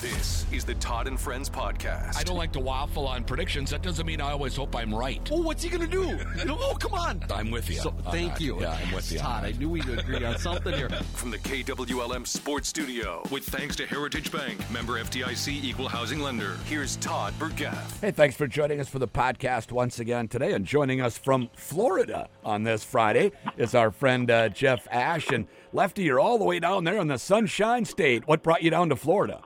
[0.00, 2.16] This is the Todd and Friends podcast.
[2.16, 3.68] I don't like to waffle on predictions.
[3.68, 5.20] That doesn't mean I always hope I'm right.
[5.30, 6.18] Oh, what's he gonna do?
[6.38, 7.22] You know, oh, come on.
[7.30, 7.76] I'm with you.
[7.76, 8.40] So, thank that.
[8.40, 8.62] you.
[8.62, 9.18] Yeah, I'm with you.
[9.18, 10.88] Todd, I knew we'd agree on something here.
[11.12, 16.56] From the KWLM Sports Studio, with thanks to Heritage Bank, member FDIC equal housing lender.
[16.64, 18.00] Here's Todd Burgaff.
[18.00, 20.54] Hey, thanks for joining us for the podcast once again today.
[20.54, 25.34] And joining us from Florida on this Friday is our friend uh, Jeff Asche.
[25.34, 28.26] And Lefty, you're all the way down there in the Sunshine State.
[28.26, 29.42] What brought you down to Florida?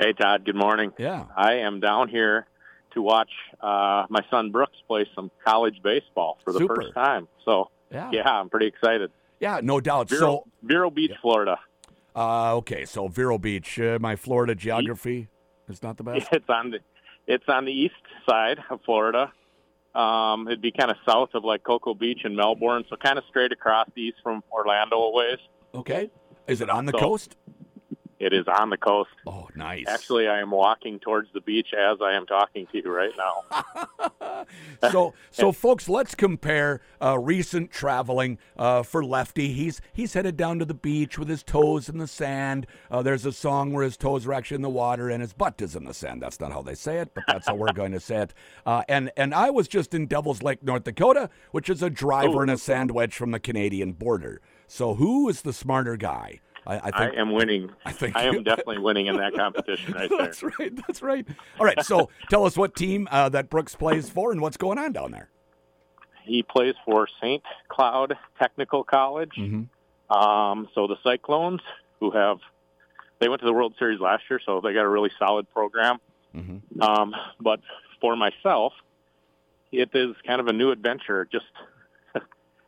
[0.00, 0.46] Hey, Todd.
[0.46, 0.92] Good morning.
[0.98, 1.26] Yeah.
[1.36, 2.46] I am down here
[2.94, 3.28] to watch
[3.60, 6.76] uh, my son Brooks play some college baseball for the Super.
[6.76, 7.28] first time.
[7.44, 8.08] So, Yeah.
[8.10, 9.10] yeah, I'm pretty excited.
[9.40, 10.08] Yeah, no doubt.
[10.08, 11.58] Vero, So, Vero Beach, Florida.
[12.16, 15.28] uh, okay, so Vero Beach, uh, my Florida geography
[15.68, 16.28] is not the best.
[16.32, 16.78] It's on the
[17.26, 17.94] it's on the east
[18.26, 19.30] side of Florida.
[19.94, 23.24] Um, it'd be kind of south of like Cocoa Beach and Melbourne, so kind of
[23.28, 25.38] straight across east from Orlando a ways.
[25.74, 26.10] Okay.
[26.48, 27.36] Is it on the So- coast?
[28.20, 29.08] It is on the coast.
[29.26, 29.86] Oh, nice.
[29.88, 34.44] Actually, I am walking towards the beach as I am talking to you right now.
[34.90, 39.54] so, so folks, let's compare uh, recent traveling uh, for Lefty.
[39.54, 42.66] He's he's headed down to the beach with his toes in the sand.
[42.90, 45.62] Uh, there's a song where his toes are actually in the water and his butt
[45.62, 46.20] is in the sand.
[46.20, 48.34] That's not how they say it, but that's how we're going to say it.
[48.66, 52.42] Uh, and and I was just in Devil's Lake, North Dakota, which is a driver
[52.42, 54.42] and a sand wedge from the Canadian border.
[54.66, 56.40] So, who is the smarter guy?
[56.66, 57.70] I, I I am winning.
[57.84, 60.18] I think I am definitely winning in that competition right there.
[60.18, 60.76] that's right.
[60.86, 61.26] That's right.
[61.58, 61.84] All right.
[61.84, 65.10] So, tell us what team uh, that Brooks plays for and what's going on down
[65.12, 65.30] there.
[66.24, 67.42] He plays for St.
[67.68, 69.32] Cloud Technical College.
[69.36, 70.16] Mm-hmm.
[70.16, 71.60] Um, so the Cyclones,
[71.98, 72.38] who have
[73.20, 75.98] they went to the World Series last year, so they got a really solid program.
[76.34, 76.82] Mm-hmm.
[76.82, 77.60] Um, but
[78.00, 78.72] for myself,
[79.72, 81.26] it is kind of a new adventure.
[81.30, 81.46] Just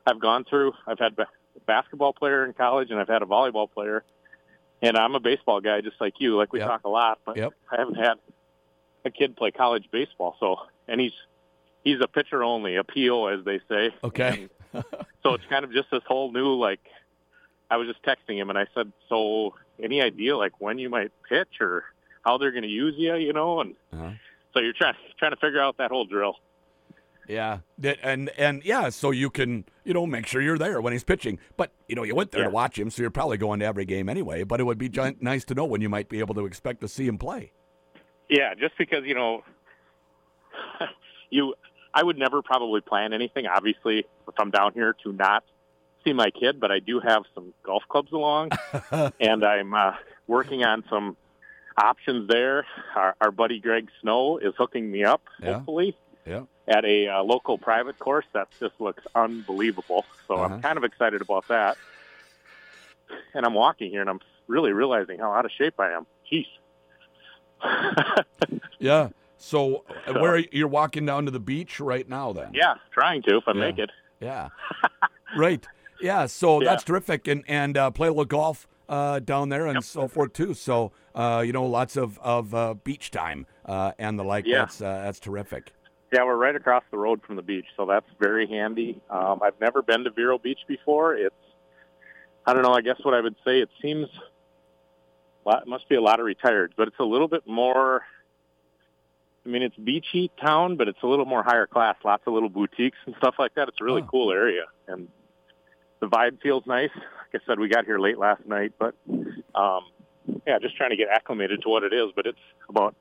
[0.06, 0.72] I've gone through.
[0.86, 1.16] I've had
[1.60, 4.04] basketball player in college, and I've had a volleyball player,
[4.80, 6.36] and I'm a baseball guy, just like you.
[6.36, 6.68] Like we Yep.
[6.68, 7.52] talk a lot, but Yep.
[7.70, 8.14] I haven't had
[9.04, 10.36] a kid play college baseball.
[10.40, 10.56] So,
[10.88, 11.12] and he's
[11.84, 13.94] he's a pitcher only, a PO as they say.
[14.04, 14.48] Okay.
[15.22, 16.80] So it's kind of just this whole new like.
[17.70, 21.10] I was just texting him and I said, "So, any idea like when you might
[21.28, 21.84] pitch or
[22.22, 23.14] how they're going to use you?
[23.16, 24.10] You know?" And Uh-huh.
[24.52, 26.36] so you're trying trying to figure out that whole drill.
[27.28, 30.92] Yeah, That- and and yeah, so you can you know make sure you're there when
[30.92, 31.38] he's pitching.
[31.56, 32.48] But you know you went there Yeah.
[32.48, 34.42] to watch him, so you're probably going to every game anyway.
[34.44, 34.90] But it would be
[35.20, 37.52] nice to know when you might be able to expect to see him play.
[38.28, 39.42] Yeah, just because you know,
[41.30, 41.54] you,
[41.94, 43.46] I would never probably plan anything.
[43.46, 45.44] Obviously, if I'm down here to not
[46.04, 48.50] see my kid, but I do have some golf clubs along,
[49.20, 49.92] and I'm uh,
[50.26, 51.16] working on some
[51.76, 52.66] options there.
[52.96, 55.54] Our, our buddy Greg Snow is hooking me up, Yeah.
[55.54, 55.96] hopefully,
[56.26, 56.42] Yeah.
[56.68, 60.04] at a uh, local private course that just looks unbelievable.
[60.28, 60.54] So Uh-huh.
[60.54, 61.76] I'm kind of excited about that.
[63.34, 66.06] And I'm walking here, and I'm really realizing how out of shape I am.
[66.30, 66.46] Jeez.
[68.78, 69.10] Yeah.
[69.38, 72.32] So uh, where are- you're walking down to the beach right now?
[72.32, 72.50] Then.
[72.52, 73.60] Yeah, trying to if I Yeah.
[73.60, 73.90] make it.
[74.20, 74.48] Yeah.
[75.36, 75.66] right.
[76.00, 76.26] Yeah.
[76.26, 76.70] So Yeah.
[76.70, 80.32] that's terrific, and and uh, play a little golf uh, down there and so forth
[80.32, 80.54] too.
[80.54, 84.46] So uh, you know, lots of of uh, beach time uh, and the like.
[84.46, 84.58] Yeah.
[84.60, 85.72] That's uh, that's terrific.
[86.12, 89.00] Yeah, we're right across the road from the beach, so that's very handy.
[89.08, 91.14] Um, I've never been to Vero Beach before.
[91.14, 91.34] It's,
[92.44, 92.74] I don't know.
[92.74, 94.08] I guess what I would say, it seems,
[95.46, 98.02] lot, must be a lot of retired, but it's a little bit more.
[99.46, 101.96] I mean, it's beachy town, but it's a little more higher class.
[102.04, 103.68] Lots of little boutiques and stuff like that.
[103.68, 104.08] It's a really Oh.
[104.10, 105.08] cool area, and
[106.00, 106.90] the vibe feels nice.
[106.94, 108.94] Like I said, we got here late last night, but
[109.54, 109.84] um,
[110.46, 112.10] yeah, just trying to get acclimated to what it is.
[112.14, 112.94] But it's about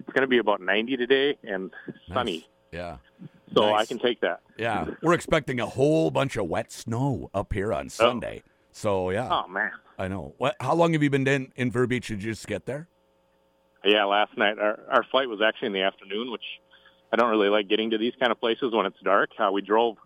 [0.00, 1.70] it's going to be about 90 today and
[2.12, 2.38] sunny.
[2.38, 2.46] Nice.
[2.72, 2.98] Yeah.
[3.54, 4.40] So I can take that.
[4.58, 8.42] Yeah, we're expecting a whole bunch of wet snow up here on Sunday.
[8.72, 9.70] So yeah, Oh man.
[9.98, 10.34] I know.
[10.36, 10.56] What?
[10.60, 12.08] How long have you been in in Vero Beach?
[12.08, 12.88] Did you just get there?
[13.84, 16.44] Yeah, last night our our flight was actually in the afternoon, which
[17.12, 19.30] I don't really like getting to these kind of places when it's dark.
[19.38, 19.96] Uh, we drove.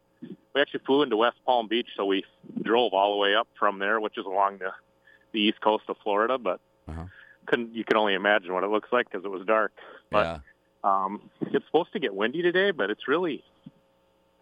[0.55, 2.25] We actually flew into West Palm Beach, so we
[2.63, 4.71] drove all the way up from there, which is along the
[5.33, 6.39] the east coast of Florida.
[6.39, 7.05] But Uh-huh.
[7.47, 9.73] couldn't you can only imagine what it looks like because it was dark.
[10.11, 10.39] But yeah.
[10.85, 13.43] Um, it's supposed to get windy today, but it's really,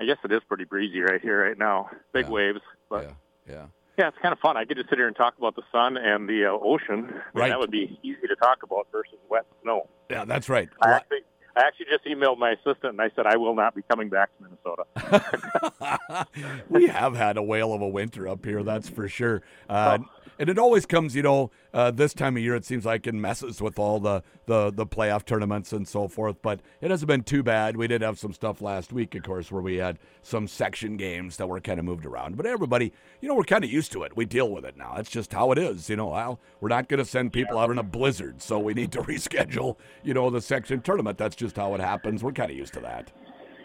[0.01, 1.91] I guess it is pretty breezy right here right now.
[2.13, 2.31] Big Yeah.
[2.33, 3.13] waves, but yeah.
[3.55, 3.67] Yeah.
[3.99, 4.57] Yeah, it's kind of fun.
[4.57, 7.13] I get to sit here and talk about the sun and the uh, ocean.
[7.35, 7.49] Right.
[7.49, 9.89] That would be easy to talk about versus wet snow.
[10.09, 10.69] Yeah, that's right.
[10.81, 11.19] I actually,
[11.57, 14.31] I actually just emailed my assistant and I said I will not be coming back
[14.39, 16.29] to Minnesota.
[16.69, 19.43] we have had a whale of a winter up here, that's for sure.
[19.69, 19.99] Uh,
[20.39, 22.55] and it always comes, you know, uh, this time of year.
[22.55, 26.37] It seems like it messes with all the, the the playoff tournaments and so forth.
[26.43, 27.77] But it hasn't been too bad.
[27.77, 31.37] We did have some stuff last week, of course, where we had some section games
[31.37, 32.37] that were kind of moved around.
[32.37, 34.17] But everybody, you know, we're kind of used to it.
[34.17, 34.95] We deal with it now.
[34.97, 35.91] It's just how it is.
[35.91, 38.75] You know, well, we're not going to send people out in a blizzard, so we
[38.75, 39.77] need to reschedule.
[40.03, 41.19] You know, the section tournament.
[41.19, 42.23] That's just how it happens.
[42.23, 43.13] We're kind of used to that.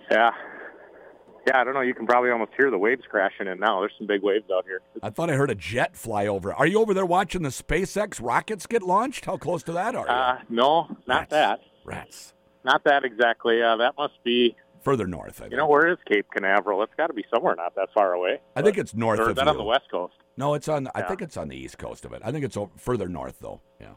[0.10, 0.32] Yeah.
[1.48, 1.82] Yeah, I don't know.
[1.82, 3.82] You can probably almost hear the waves crashing in now.
[3.82, 4.82] There's some big waves out here.
[5.02, 6.54] I thought I heard a jet fly over.
[6.54, 9.26] Are you over there watching the SpaceX rockets get launched?
[9.26, 10.12] How close to that are you?
[10.12, 11.32] Uh, no, not Rats.
[11.32, 11.60] that.
[11.84, 12.34] Rats.
[12.64, 13.62] Not that exactly.
[13.62, 15.52] Uh, that must be, Further north, I think.
[15.52, 16.82] you know, where is Cape Canaveral?
[16.84, 18.40] It's got to be somewhere not that far away.
[18.56, 19.52] I think it's north Or is that you.
[19.52, 20.14] on the west coast?
[20.38, 20.88] No, it's on.
[20.96, 22.22] I think it's on the east coast of it.
[22.24, 23.60] I think it's further north, though.
[23.82, 23.94] Yeah,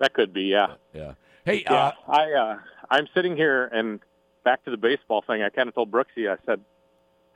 [0.00, 0.74] That could be, yeah.
[0.94, 1.14] yeah.
[1.44, 2.58] Hey, Yeah, uh, I uh,
[2.90, 4.00] I'm sitting here and
[4.44, 5.42] back to the baseball thing.
[5.42, 6.28] I kind of told Brooksy.
[6.28, 6.60] I said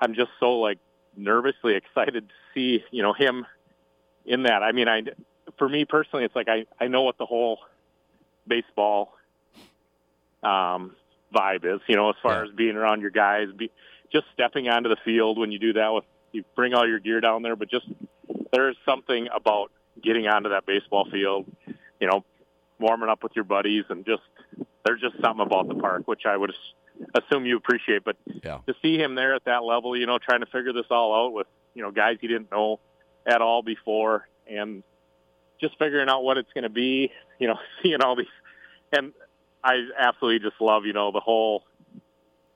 [0.00, 0.78] I'm just so like
[1.16, 3.46] nervously excited to see you know him
[4.24, 4.62] in that.
[4.62, 5.02] I mean, I
[5.58, 7.58] for me personally, it's like I I know what the whole
[8.46, 9.14] baseball
[10.42, 10.96] um,
[11.34, 11.80] vibe is.
[11.88, 12.50] You know, as far Yeah.
[12.50, 13.70] as being around your guys, be
[14.12, 17.20] just stepping onto the field when you do that with you bring all your gear
[17.20, 17.86] down there, but just
[18.52, 19.70] there is something about
[20.02, 21.46] getting onto that baseball field.
[22.00, 22.24] You know,
[22.78, 24.22] warming up with your buddies and just
[24.84, 26.50] there's just something about the park which I would
[27.14, 28.04] assume you appreciate.
[28.04, 28.58] But Yeah.
[28.66, 31.32] to see him there at that level, you know, trying to figure this all out
[31.32, 32.80] with you know guys he didn't know
[33.26, 34.82] at all before, and
[35.60, 38.26] just figuring out what it's going to be, you know, seeing all these,
[38.92, 39.12] and
[39.62, 41.64] I absolutely just love you know the whole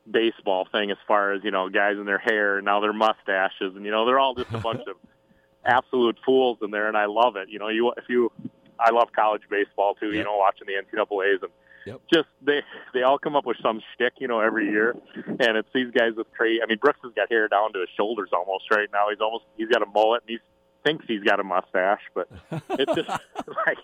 [0.09, 3.75] baseball thing as far as you know guys in their hair and now their mustaches
[3.75, 4.95] and you know they're all just a bunch of
[5.65, 8.31] absolute fools in there and I love it you know you if you
[8.79, 11.51] I love college baseball too you know watching the NCAA's and
[11.85, 12.01] Yep.
[12.13, 12.61] just they
[12.93, 16.13] they all come up with some shtick you know every year and it's these guys
[16.17, 19.09] with crazy I mean Brooks has got hair down to his shoulders almost right now
[19.09, 20.37] he's almost he's got a mullet and he
[20.83, 22.27] thinks he's got a mustache but
[22.71, 23.77] it's just like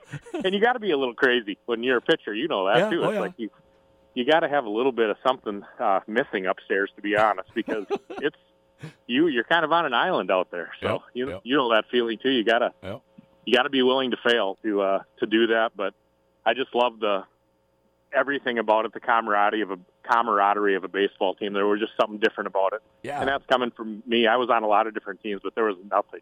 [0.44, 2.78] and you got to be a little crazy when you're a pitcher you know that
[2.78, 2.90] Yeah.
[2.90, 3.20] too Oh, it's yeah.
[3.20, 3.50] like you
[4.14, 7.50] you got to have a little bit of something uh, missing upstairs, to be honest,
[7.56, 8.36] because it's
[9.08, 9.28] you.
[9.28, 11.42] You're kind of on an island out there, so Yep, you yep.
[11.46, 12.30] you know that feeling too.
[12.30, 13.02] You gotta Yep.
[13.46, 15.72] you gotta be willing to fail to uh, to do that.
[15.78, 15.94] But
[16.46, 17.24] I just love the
[18.14, 21.54] everything about it, the camaraderie of a camaraderie of a baseball team.
[21.54, 23.20] There was just something different about it, yeah.
[23.20, 24.28] and that's coming from me.
[24.28, 26.22] I was on a lot of different teams, but there was nothing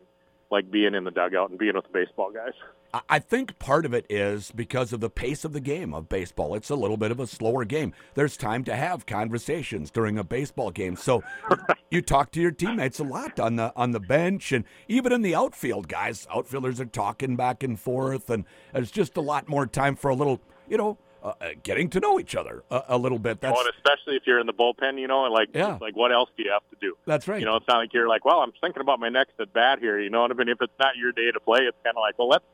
[0.52, 2.54] like being in the dugout and being with the baseball guys.
[3.08, 6.56] I- think part of it is because of the pace of the game of baseball.
[6.56, 7.94] It's a little bit of a slower game.
[8.16, 10.96] There's time to have conversations during a baseball game.
[10.96, 11.22] So
[11.92, 15.22] you talk to your teammates a lot on the on the bench and even in
[15.22, 16.28] the outfield, guys.
[16.34, 20.16] Outfielders are talking back and forth, and there's just a lot more time for a
[20.16, 23.42] little, you know, uh, uh, getting to know each other a, a little bit.
[23.42, 25.77] That's oh, and especially if you're in the bullpen, you know, and like Yeah.
[25.81, 26.95] like what else do you have to do?
[27.06, 27.39] that's right.
[27.39, 29.80] You know, it's not like you're like, well, I'm thinking about my next at bat
[29.80, 30.00] here.
[30.00, 30.50] You know what I mean?
[30.50, 32.45] If it's not your day to play, it's kind of like, well, let's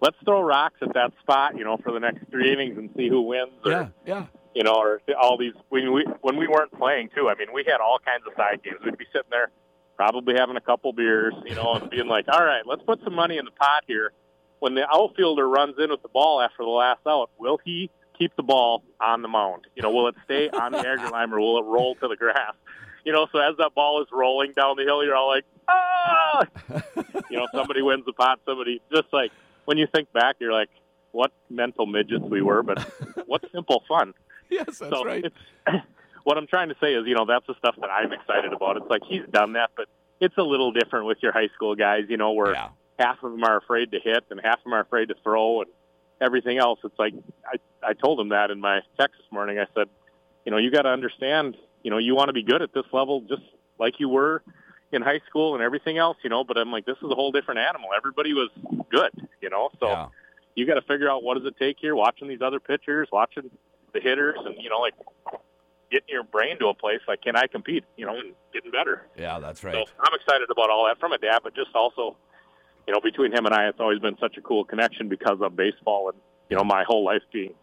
[0.00, 3.08] let's throw rocks at that spot, you know, for the next three innings and see
[3.08, 3.52] who wins.
[3.64, 4.26] Or, yeah, yeah.
[4.54, 7.28] You know, or all these when we when we weren't playing too.
[7.28, 8.78] I mean, we had all kinds of side games.
[8.84, 9.50] We'd be sitting there,
[9.96, 13.14] probably having a couple beers, you know, and being like, all right, let's put some
[13.14, 14.12] money in the pot here.
[14.58, 17.90] When the outfielder runs in with the ball after the last out, will he
[18.20, 19.66] keep the ball on the mound?
[19.74, 22.16] You know, will it stay on the exit line or will it roll to the
[22.16, 22.52] grass?
[23.04, 26.46] You know, so as that ball is rolling down the hill, you're all like, ah!
[27.30, 29.32] you know, somebody wins the pot, somebody just like
[29.64, 30.68] when you think back, you're like,
[31.12, 32.78] what mental midgets we were, but
[33.26, 34.12] what simple fun.
[34.52, 35.24] Yes, that's so right.
[36.24, 38.76] what I'm trying to say is, you know, that's the stuff that I'm excited about.
[38.78, 39.86] It's like he's done that, but
[40.20, 42.70] it's a little different with your high school guys, you know, where Yeah.
[42.98, 45.60] half of them are afraid to hit and half of them are afraid to throw
[45.62, 45.70] and
[46.20, 46.78] everything else.
[46.84, 47.14] It's like
[47.46, 47.56] I,
[47.90, 49.58] I told him that in my text this morning.
[49.58, 49.88] I said,
[50.44, 52.84] you know, you got to understand, you know, you want to be good at this
[52.92, 53.42] level just
[53.78, 54.42] like you were
[54.92, 57.30] in high school and everything else, you know, but I'm like, this is a whole
[57.32, 57.90] different animal.
[57.96, 58.50] Everybody was
[58.90, 59.10] good,
[59.40, 60.06] you know, so Yeah.
[60.56, 63.50] you got to figure out what does it take here, watching these other pitchers, watching
[63.92, 64.94] the hitters and, you know, like
[65.90, 69.06] getting your brain to a place like, can I compete, you know, and getting better.
[69.16, 69.74] Yeah, that's right.
[69.74, 72.16] So I'm excited about all that from a dad, but just also,
[72.90, 75.54] you know, between him and I, it's always been such a cool connection because of
[75.54, 77.54] baseball and, you know, my whole life being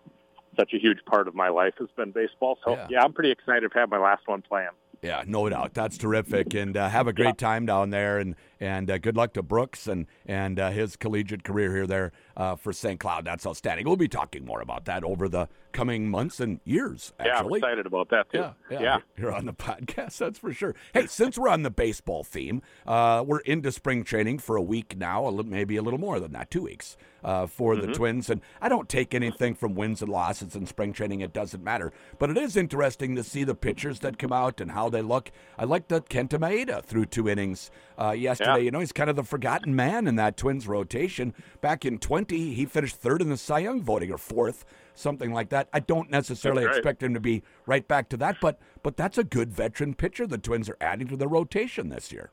[0.58, 2.58] such a huge part of my life has been baseball.
[2.64, 2.88] So, Yeah.
[2.90, 4.70] yeah, I'm pretty excited to have my last one playing.
[5.02, 5.74] Yeah, no doubt.
[5.74, 8.18] That's terrific, and uh, have a great time down there.
[8.18, 12.14] And and uh, good luck to Brooks and and uh, his collegiate career here there
[12.38, 12.98] uh, for St.
[13.00, 13.26] Cloud.
[13.26, 13.86] That's outstanding.
[13.86, 17.14] We'll be talking more about that over the coming months and years.
[17.24, 18.38] Yeah, I'm excited about that too.
[18.40, 18.98] yeah, yeah, yeah.
[19.18, 20.74] Here on the podcast, that's for sure.
[20.94, 24.98] Hey, since we're on the baseball theme, uh, we're into spring training for a week
[24.98, 27.88] now, maybe a little more than that, two weeks uh, for Mm-hmm.
[27.88, 28.30] the Twins.
[28.30, 31.92] And I don't take anything from wins and losses in spring training; it doesn't matter.
[32.18, 35.32] But it is interesting to see the pitchers that come out and how they look.
[35.58, 37.70] I like that Kenta Maeda threw two innings
[38.02, 38.52] uh, yesterday.
[38.52, 38.58] Yeah.
[38.58, 41.34] You know, he's kind of the forgotten man in that Twins rotation.
[41.62, 45.50] Back in 20, he finished third in the Cy Young voting or fourth, something like
[45.50, 45.70] that.
[45.74, 46.76] I don't necessarily right.
[46.76, 50.28] expect him to be right back to that, but but that's a good veteran pitcher
[50.28, 52.32] the Twins are adding to the rotation this year.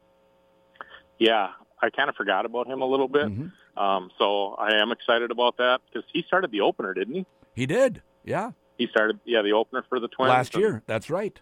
[1.19, 3.27] Yeah, I kind of forgot about him a little bit.
[3.27, 3.79] Mm-hmm.
[3.79, 7.27] Um, so I am excited about that because he started the opener, didn't he?
[7.55, 10.83] He did, yeah, He started, yeah, the opener for the Twins last year.
[10.87, 11.39] That's right.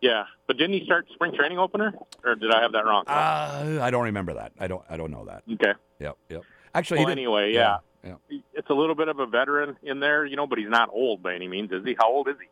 [0.00, 3.04] Yeah, but didn't he start spring training opener, or did I have that wrong?
[3.06, 4.52] Uh, I don't remember that.
[4.58, 4.82] I don't.
[4.90, 5.44] I don't know that.
[5.54, 5.72] okay.
[6.00, 6.16] Yep.
[6.28, 6.42] Yep.
[6.74, 7.78] Actually, Well, anyway, yeah.
[8.04, 8.14] yeah.
[8.54, 11.22] It's a little bit of a veteran in there, you know, but he's not old
[11.22, 11.94] by any means, is he?
[11.98, 12.48] How old is he?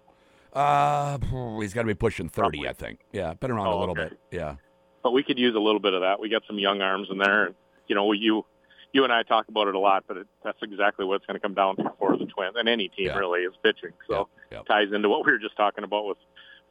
[0.52, 1.18] Uh,
[1.60, 2.68] he's got to be pushing thirty, Probably.
[2.68, 3.00] I think.
[3.12, 4.08] Yeah, been around a Oh, little okay.
[4.10, 4.18] bit.
[4.32, 4.56] Yeah.
[5.02, 6.18] But we could use a little bit of that.
[6.20, 7.54] We got some young arms in there, and
[7.86, 8.44] you know, you
[8.92, 11.36] you and I talk about it a lot, but it, that's exactly what it's going
[11.36, 13.18] to come down to for the Twins and any team Yeah.
[13.18, 13.92] really is pitching.
[14.08, 14.62] So Yeah, yeah.
[14.64, 16.18] ties into what we were just talking about with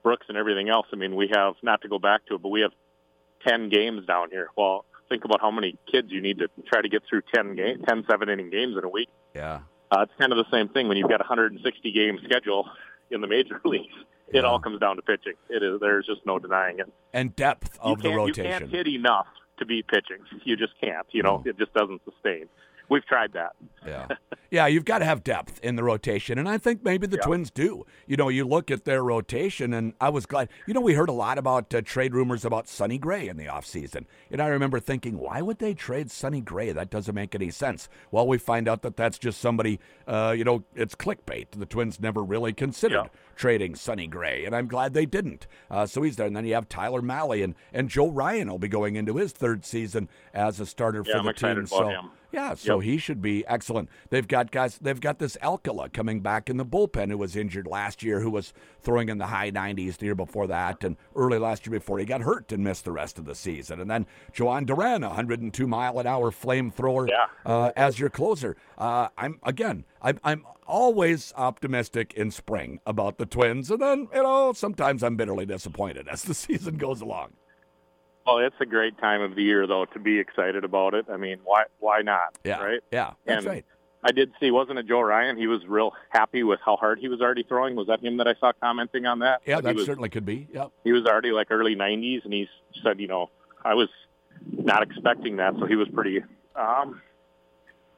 [0.03, 0.85] Brooks and everything else.
[0.91, 2.71] I mean, we have not to go back to it, but we have
[3.47, 4.49] ten games down here.
[4.57, 7.81] Well, think about how many kids you need to try to get through 10 game,
[7.87, 9.09] 10 seven inning games in a week.
[9.35, 9.61] Yeah.
[9.91, 12.69] Uh, it's kind of the same thing when you've got a 160 game schedule
[13.11, 13.93] in the major leagues.
[14.27, 14.41] It Yeah.
[14.43, 15.33] all comes down to pitching.
[15.49, 15.79] It is.
[15.79, 16.91] There's just no denying it.
[17.13, 18.69] And depth of the can't, you can't rotation.
[18.69, 19.25] hit enough
[19.57, 20.23] to beat pitching.
[20.43, 21.07] You just can't.
[21.11, 21.49] You know, No.
[21.49, 22.47] it just doesn't sustain.
[22.89, 23.55] We've tried that.
[23.85, 24.07] Yeah.
[24.51, 26.39] Yeah, you've got to have depth in the rotation.
[26.39, 27.21] And I think maybe the Yeah.
[27.27, 27.85] Twins do.
[28.07, 30.49] You know, you look at their rotation, and I was glad.
[30.65, 33.45] You know, we heard a lot about uh, trade rumors about Sonny Gray in the
[33.45, 34.05] offseason.
[34.31, 36.71] And I remember thinking, why would they trade Sonny Gray?
[36.71, 37.89] That doesn't make any sense.
[38.09, 41.51] Well, we find out that that's just somebody, uh, you know, it's clickbait.
[41.51, 43.09] The Twins never really considered Yeah.
[43.39, 45.47] Trading Sonny Gray, and I'm glad they didn't.
[45.71, 46.27] Uh, so he's there.
[46.27, 49.31] And then you have Tyler Mahle, and, and Joe Ryan will be going into his
[49.31, 51.65] third season as a starter Yeah, for I'm the team.
[51.65, 52.09] so, him.
[52.33, 52.83] yeah, so Yep.
[52.83, 53.87] he should be excellent.
[54.09, 54.77] They've got guys.
[54.79, 58.29] They've got this Alcala coming back in the bullpen who was injured last year, who
[58.29, 61.97] was throwing in the high 90s the year before that, and early last year before
[61.97, 63.79] he got hurt and missed the rest of the season.
[63.79, 67.27] And then Jhoan Duran, 102 mile an hour flamethrower, Yeah.
[67.45, 68.57] uh, as your closer.
[68.77, 69.85] Uh, I'm again.
[70.01, 75.15] I'm, I'm always optimistic in spring about the Twins, and then you know sometimes I'm
[75.15, 77.33] bitterly disappointed as the season goes along.
[78.25, 81.07] Well, it's a great time of the year though to be excited about it.
[81.11, 82.37] I mean, why why not?
[82.43, 82.79] Yeah, Right.
[82.91, 83.65] Yeah, that's And right.
[84.03, 85.35] I did see, wasn't it Joe Ryan?
[85.35, 87.75] He was real happy with how hard he was already throwing.
[87.75, 89.41] Was that him that I saw commenting on that?
[89.45, 90.47] Yeah, he that was, certainly could be.
[90.53, 92.47] Yeah, he was already like early 90s, and he
[92.81, 93.29] said, you know,
[93.65, 93.89] I was
[94.51, 96.23] not expecting that, so he was pretty.
[96.55, 97.01] Um,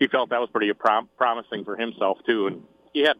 [0.01, 3.17] he felt that was pretty prom- promising for himself too, and he had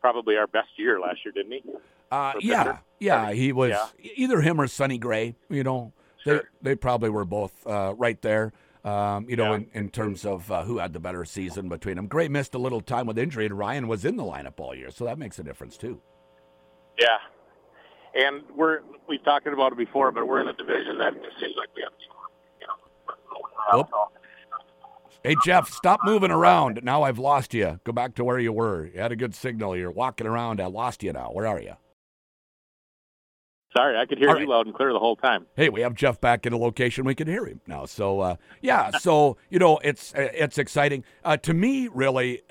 [0.00, 1.62] probably our best year last year, didn't he?
[2.10, 4.12] Uh, yeah, yeah, he was Yeah.
[4.14, 5.34] either him or Sonny Gray.
[5.50, 6.44] You know, Sure.
[6.62, 8.52] they they probably were both uh, right there.
[8.84, 9.56] Um, you know, Yeah.
[9.56, 12.06] in, in terms of uh, who had the better season between them.
[12.06, 14.90] Gray missed a little time with injury, and Ryan was in the lineup all year,
[14.92, 16.00] so that makes a difference too.
[16.96, 17.18] Yeah,
[18.14, 21.56] and we're we've talked about it before, but we're in a division that it seems
[21.56, 21.92] like we have.
[22.60, 22.66] You
[23.82, 23.88] know.
[25.24, 26.80] Hey Jeff, stop moving around.
[26.84, 27.80] Now I've lost you.
[27.84, 28.86] Go back to where you were.
[28.86, 29.76] You had a good signal.
[29.76, 30.60] You're walking around.
[30.60, 31.30] I lost you now.
[31.32, 31.74] Where are you?
[33.76, 34.48] Sorry, I could hear All you right.
[34.48, 35.46] loud and clear the whole time.
[35.54, 37.04] hey, we have Jeff back in a location.
[37.04, 37.84] We can hear him now.
[37.84, 41.88] So, uh, yeah, so you know, it's it's exciting uh, to me.
[41.88, 42.42] Really,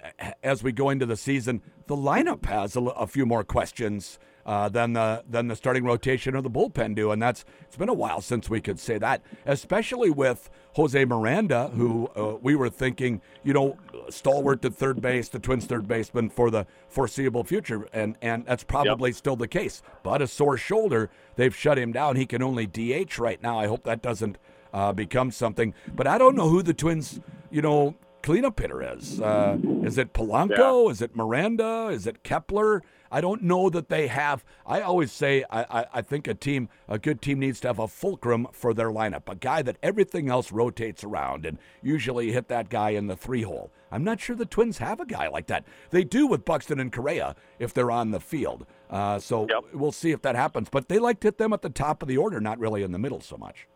[0.43, 4.69] as we go into the season, the lineup has a, a few more questions uh,
[4.69, 7.93] than the than the starting rotation or the bullpen do, and that's it's been a
[7.93, 13.21] while since we could say that, especially with Jose Miranda, who uh, we were thinking,
[13.43, 13.77] you know,
[14.09, 18.63] stalwart at third base, the Twins' third baseman for the foreseeable future, and and that's
[18.63, 19.81] probably still the case.
[20.01, 22.15] But a sore shoulder, they've shut him down.
[22.15, 23.59] He can only DH right now.
[23.59, 24.37] I hope that doesn't
[24.73, 25.73] uh, become something.
[25.93, 27.19] But I don't know who the Twins,
[27.51, 27.95] you know,
[28.27, 29.21] cleanup hitter is.
[29.21, 30.91] Uh, is it Polanco?
[30.91, 31.87] Is it Miranda?
[31.93, 32.83] Is it Kepler?
[33.09, 34.43] I don't know that they have.
[34.65, 37.79] I always say I, I, I think a team, a good team, needs to have
[37.79, 42.49] a fulcrum for their lineup, a guy that everything else rotates around, and usually hit
[42.49, 43.71] that guy in the three hole.
[43.93, 45.63] I'm not sure the Twins have a guy like that.
[45.91, 48.65] They do with Buxton and Correa if they're on the field.
[48.89, 49.73] Uh, so Yep.
[49.73, 50.67] we'll see if that happens.
[50.69, 52.91] But they like to hit them at the top of the order, not really in
[52.91, 53.67] the middle so much.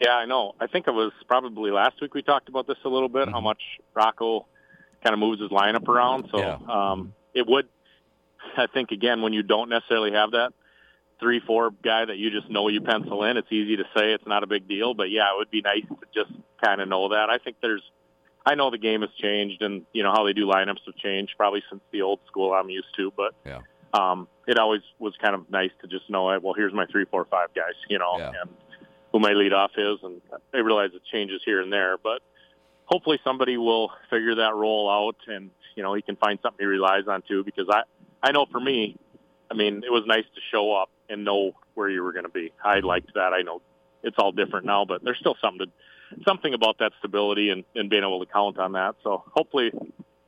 [0.00, 0.54] Yeah, I know.
[0.60, 3.40] I think it was probably last week we talked about this a little bit, how
[3.40, 3.60] much
[3.94, 4.46] Rocco
[5.02, 6.28] kind of moves his lineup around.
[6.30, 6.68] So Mm-hmm.
[6.70, 6.90] Yeah.
[6.92, 7.68] um, it would,
[8.56, 10.52] I think, again, when you don't necessarily have that
[11.20, 14.26] three, four guy that you just know you pencil in, it's easy to say it's
[14.26, 14.94] not a big deal.
[14.94, 16.30] But yeah, it would be nice to just
[16.62, 17.28] kind of know that.
[17.28, 17.82] I think there's,
[18.46, 21.32] I know the game has changed, and you know how they do lineups have changed
[21.36, 23.12] probably since the old school I'm used to.
[23.16, 23.60] But Yeah.
[23.92, 27.24] um, it always was kind of nice to just know, well, here's my three, four,
[27.24, 28.32] five guys, you know, Yeah.
[28.40, 28.50] and
[29.12, 30.20] who my lead off is, and
[30.52, 32.20] I realize it changes here and there, but
[32.84, 36.66] hopefully somebody will figure that role out, and you know he can find something he
[36.66, 37.44] relies on too.
[37.44, 37.82] Because I,
[38.22, 38.96] I know for me,
[39.50, 42.30] I mean, it was nice to show up and know where you were going to
[42.30, 42.52] be.
[42.62, 43.32] I liked that.
[43.32, 43.62] I know
[44.02, 47.88] it's all different now, but there's still something to, something about that stability and, and
[47.90, 48.96] being able to count on that.
[49.02, 49.72] So hopefully,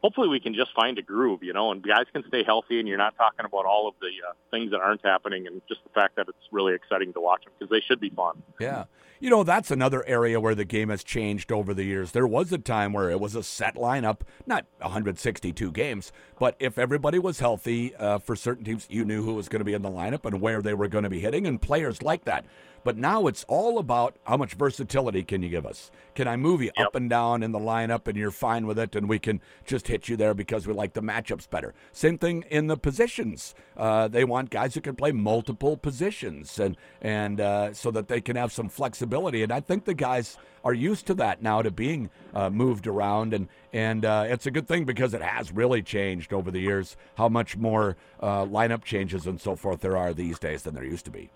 [0.02, 2.88] hopefully we can just find a groove, you know, and guys can stay healthy, and
[2.88, 5.90] you're not talking about all of the uh, things that aren't happening, and just the
[5.90, 8.42] fact that it's really exciting to watch them because they should be fun.
[8.58, 8.84] Yeah.
[9.22, 12.12] You know, that's another area where the game has changed over the years.
[12.12, 16.78] There was a time where it was a set lineup, not 162 games, but if
[16.78, 19.82] everybody was healthy uh, for certain teams, you knew who was going to be in
[19.82, 22.46] the lineup and where they were going to be hitting, and players like that.
[22.82, 25.90] But now it's all about how much versatility can you give us?
[26.14, 28.96] Can I move you up and down in the lineup and you're fine with it
[28.96, 31.74] and we can just hit you there because we like the matchups better?
[31.92, 33.54] Same thing in the positions.
[33.76, 38.20] Uh, they want guys who can play multiple positions and, and uh, so that they
[38.20, 39.42] can have some flexibility.
[39.42, 43.34] And I think the guys are used to that now to being uh, moved around.
[43.34, 46.96] And, and uh, it's a good thing because it has really changed over the years
[47.16, 50.84] how much more uh, lineup changes and so forth there are these days than there
[50.84, 51.30] used to be.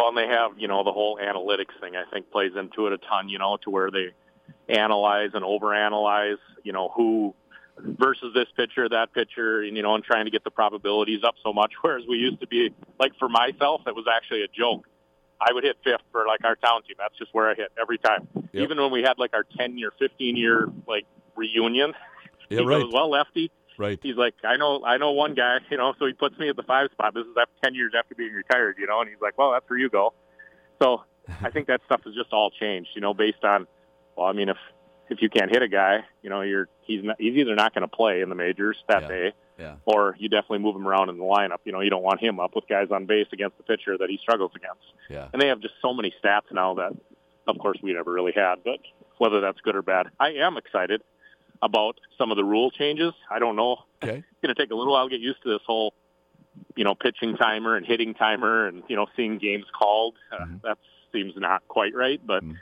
[0.00, 1.94] Well, and they have, you know, the whole analytics thing.
[1.94, 3.28] I think plays into it a ton.
[3.28, 4.14] You know, to where they
[4.68, 6.38] analyze and overanalyze.
[6.62, 7.34] You know, who
[7.78, 11.34] versus this pitcher, that pitcher, and you know, and trying to get the probabilities up
[11.42, 11.72] so much.
[11.82, 14.86] Whereas we used to be, like for myself, it was actually a joke.
[15.40, 16.96] I would hit fifth for like our town team.
[16.98, 18.28] That's just where I hit every time.
[18.34, 18.62] Yep.
[18.62, 21.04] Even when we had like our ten year, fifteen year like
[21.36, 21.94] reunion,
[22.48, 23.50] Yeah, he goes, "Well, lefty."
[23.80, 23.98] Right.
[24.02, 26.56] He's like, I know, I know one guy, you know, so he puts me at
[26.56, 27.14] the five spot.
[27.14, 29.68] This is after ten years after being retired, you know, and he's like, well, that's
[29.70, 30.12] where you go.
[30.82, 31.04] So
[31.42, 33.66] I think that stuff has just all changed, you know, based on,
[34.16, 34.58] well, I mean, if
[35.08, 37.82] if you can't hit a guy, you know, you're he's not, he's either not going
[37.82, 39.08] to play in the majors that Yeah.
[39.08, 39.74] day, Yeah.
[39.86, 41.58] or you definitely move him around in the lineup.
[41.64, 44.08] You know, you don't want him up with guys on base against the pitcher that
[44.10, 44.84] he struggles against.
[45.08, 45.28] Yeah.
[45.32, 46.92] And they have just so many stats now that,
[47.48, 48.56] of course, we never really had.
[48.64, 48.78] But
[49.18, 51.02] whether that's good or bad, I am excited
[51.62, 53.12] about some of the rule changes.
[53.30, 53.84] I don't know.
[54.02, 54.24] Okay.
[54.32, 55.92] It's going to take a little while to get used to this whole,
[56.74, 60.14] you know, pitching timer and hitting timer and, you know, seeing games called.
[60.32, 60.62] Uh, Mhm.
[60.62, 60.78] That
[61.12, 62.56] seems not quite right, but Mhm.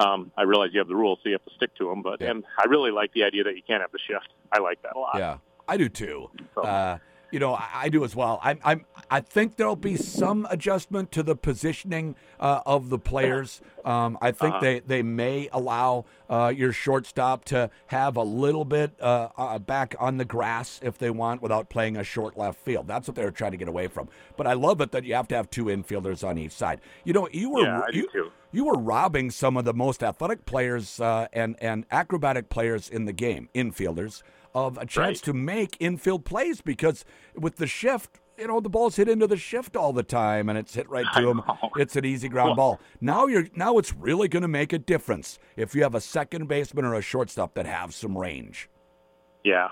[0.00, 2.00] um, I realize you have the rules, so you have to stick to them.
[2.00, 2.30] But Yeah.
[2.30, 4.28] and I really like the idea that you can't have the shift.
[4.50, 5.16] I like that a lot.
[5.18, 5.38] Yeah,
[5.68, 6.30] I do too.
[6.54, 6.98] So- Uh,
[7.30, 8.38] you know, I, I do as well.
[8.42, 13.60] I'm, I'm, I think there'll be some adjustment to the positioning uh, of the players.
[13.84, 14.60] Um, I think Uh-huh.
[14.64, 19.94] they, they may allow uh, your shortstop to have a little bit uh, uh, back
[19.98, 22.86] on the grass if they want without playing a short left field.
[22.86, 24.08] That's what they're trying to get away from.
[24.36, 26.80] But I love it that you have to have two infielders on each side.
[27.04, 28.08] You know, you were Yeah, you,
[28.52, 33.04] you were robbing some of the most athletic players uh, and and acrobatic players in
[33.04, 34.22] the game, infielders,
[34.54, 35.24] of a chance Right.
[35.24, 39.36] to make infield plays because with the shift, you know, the ball's hit into the
[39.36, 41.42] shift all the time and it's hit right to him.
[41.76, 42.80] It's an easy ground ball.
[43.00, 46.46] Now you're now it's really going to make a difference if you have a second
[46.48, 48.68] baseman or a shortstop that have some range.
[49.44, 49.68] Yeah.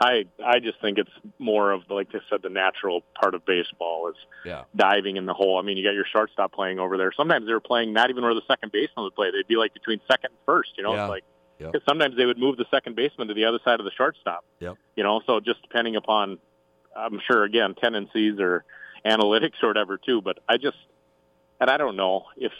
[0.00, 4.08] I I just think it's more of like I said, the natural part of baseball
[4.08, 4.64] is Yeah.
[4.74, 5.58] diving in the hole.
[5.58, 7.12] I mean, you got your shortstop playing over there.
[7.16, 9.30] Sometimes they were playing not even where the second baseman would play.
[9.30, 10.70] They'd be like between second and first.
[10.76, 11.04] You know, Yeah.
[11.04, 11.24] it's like
[11.62, 11.72] Yep.
[11.72, 14.44] 'cause sometimes they would move the second baseman to the other side of the shortstop.
[14.60, 14.76] Yep.
[14.96, 16.38] You know, so just depending upon,
[16.96, 18.64] I'm sure again tendencies or
[19.04, 20.20] analytics or whatever too.
[20.20, 20.78] But I just
[21.60, 22.52] and I don't know if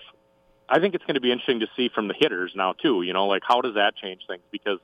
[0.68, 3.02] I think it's going to be interesting to see from the hitters now too.
[3.02, 4.78] You know, like how does that change things because.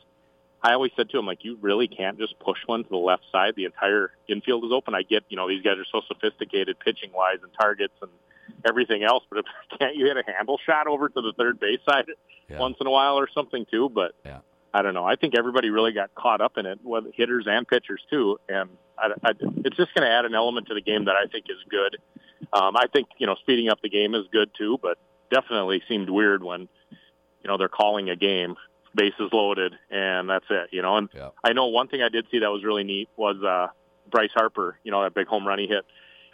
[0.60, 3.22] I always said to him, like, you really can't just push one to the left
[3.30, 3.54] side.
[3.54, 4.92] The entire infield is open.
[4.92, 8.10] I get, you know, these guys are so sophisticated pitching wise and targets and
[8.66, 9.44] everything else, but if,
[9.78, 12.06] can't you hit a handle shot over to the third base side
[12.48, 12.58] Yeah.
[12.58, 13.88] once in a while or something too?
[13.88, 14.38] But Yeah.
[14.74, 15.04] I don't know.
[15.04, 18.38] I think everybody really got caught up in it, whether hitters and pitchers too.
[18.50, 18.68] And
[18.98, 19.30] I, I,
[19.64, 21.96] it's just going to add an element to the game that I think is good.
[22.52, 24.98] Um, I think, you know, speeding up the game is good too, but
[25.30, 26.62] definitely seemed weird when,
[27.42, 28.56] you know, they're calling a game
[28.94, 30.96] bases loaded and that's it, you know.
[30.96, 31.30] And Yeah.
[31.42, 33.68] I know one thing I did see that was really neat was uh
[34.10, 35.84] Bryce Harper, you know, that big home run he hit.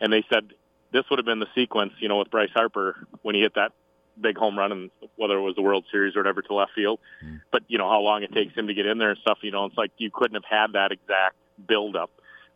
[0.01, 0.51] And they said
[0.95, 3.73] this would have been the sequence, you know, with Bryce Harper when he hit that
[4.19, 7.01] big home run and whether it was the World Series or whatever to left field.
[7.23, 7.41] Mm.
[7.51, 9.51] But you know how long it takes him to get in there and stuff, you
[9.51, 11.35] know, it's like you couldn't have had that exact
[11.67, 12.11] build up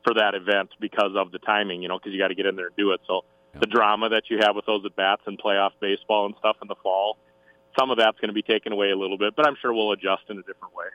[0.05, 2.55] for that event because of the timing, you know, because you got to get in
[2.55, 3.01] there and do it.
[3.09, 3.25] So
[3.59, 6.69] the drama that you have with those at bats and playoff baseball and stuff in
[6.69, 7.19] the fall,
[7.77, 9.91] some of that's going to be taken away a little bit, but I'm sure we'll
[9.91, 10.87] adjust in a different way.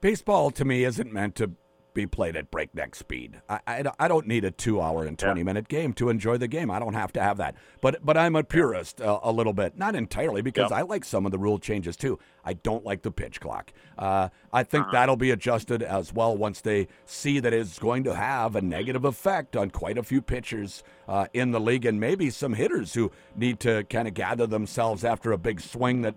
[0.00, 1.52] Baseball to me isn't meant to
[1.94, 3.40] be played at breakneck speed.
[3.48, 5.44] I, I, I don't need a two hour and 20 Yeah.
[5.44, 6.70] minute game to enjoy the game.
[6.70, 7.54] I don't have to have that.
[7.80, 10.78] But but I'm a purist uh, a little bit, not entirely, because Yeah.
[10.78, 12.18] I like some of the rule changes too.
[12.44, 13.72] I don't like the pitch clock.
[13.98, 14.92] Uh, I think Uh-huh.
[14.92, 19.04] that'll be adjusted as well once they see that it's going to have a negative
[19.04, 23.12] effect on quite a few pitchers uh, in the league and maybe some hitters who
[23.36, 26.14] need to kind of gather themselves after a big swing that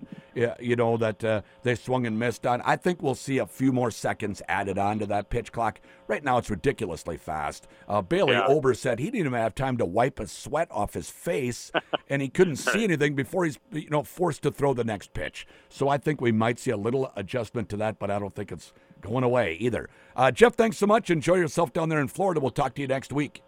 [0.57, 2.61] you know that uh, they swung and missed on.
[2.61, 5.81] I think we'll see a few more seconds added on to that pitch clock.
[6.07, 7.67] Right now, it's ridiculously fast.
[7.89, 8.45] Uh, Bailey Yeah.
[8.47, 11.73] Ober said he didn't even have time to wipe a sweat off his face,
[12.09, 15.45] and he couldn't see anything before he's you know forced to throw the next pitch.
[15.67, 18.49] So I think we might see a little adjustment to that, but I don't think
[18.49, 19.89] it's going away either.
[20.15, 21.09] Uh, Jeff, thanks so much.
[21.09, 22.39] Enjoy yourself down there in Florida.
[22.39, 23.41] We'll talk to you next week.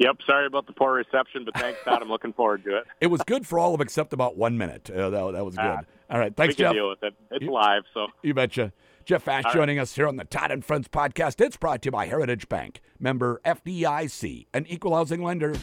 [0.00, 0.16] Yep.
[0.26, 2.02] Sorry about the poor reception, but thanks, Todd.
[2.02, 2.84] I'm looking forward to it.
[3.00, 4.90] It was good for all of except about one minute.
[4.90, 5.64] Uh, that, that was good.
[5.64, 6.72] Ah, all right, We thanks, can Jeff.
[6.72, 7.14] deal with it.
[7.30, 8.72] It's You- live, so You betcha.
[9.06, 9.54] Jeff Asche All right.
[9.54, 11.40] joining us here on the Todd and Friends podcast.
[11.44, 15.54] It's brought to you by Heritage Bank, member FDIC, an equal housing lender.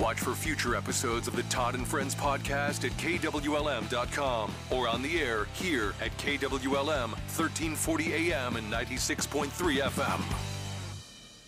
[0.00, 5.18] Watch for future episodes of the Todd and Friends podcast at KWLM.com or on the
[5.20, 9.48] air here at KWLM 1340 AM and 96.3
[9.82, 10.55] FM.